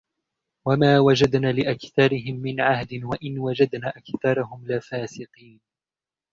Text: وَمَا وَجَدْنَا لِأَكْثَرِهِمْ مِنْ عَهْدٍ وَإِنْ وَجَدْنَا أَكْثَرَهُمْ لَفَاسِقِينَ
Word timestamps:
وَمَا 0.67 0.99
وَجَدْنَا 0.99 1.51
لِأَكْثَرِهِمْ 1.51 2.35
مِنْ 2.35 2.61
عَهْدٍ 2.61 2.93
وَإِنْ 3.03 3.39
وَجَدْنَا 3.39 3.93
أَكْثَرَهُمْ 3.97 4.67
لَفَاسِقِينَ 4.67 5.59